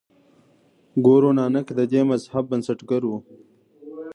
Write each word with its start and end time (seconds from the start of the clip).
ګورو 1.05 1.29
نانک 1.37 1.67
د 1.75 1.79
دې 1.91 2.01
مذهب 2.09 2.43
بنسټګر 2.51 3.01
و. 3.07 3.11